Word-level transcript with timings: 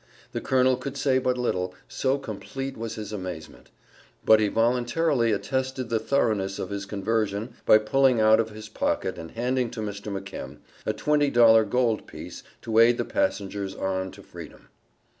The 0.31 0.41
Colonel 0.41 0.77
could 0.77 0.97
say 0.97 1.19
but 1.19 1.37
little, 1.37 1.75
so 1.87 2.17
complete 2.17 2.75
was 2.75 2.95
his 2.95 3.13
amazement; 3.13 3.69
but 4.25 4.39
he 4.39 4.47
voluntarily 4.47 5.31
attested 5.31 5.89
the 5.89 5.99
thoroughness 5.99 6.57
of 6.57 6.71
his 6.71 6.87
conversion 6.87 7.53
by 7.67 7.77
pulling 7.77 8.19
out 8.19 8.39
of 8.39 8.49
his 8.49 8.67
pocket 8.67 9.19
and 9.19 9.29
handing 9.29 9.69
to 9.69 9.79
Mr. 9.79 10.11
McK. 10.11 10.57
a 10.87 10.93
twenty 10.93 11.29
dollar 11.29 11.63
gold 11.65 12.07
piece 12.07 12.41
to 12.63 12.79
aid 12.79 12.97
the 12.97 13.05
passengers 13.05 13.75
on 13.75 14.09
to 14.13 14.23
freedom. 14.23 14.69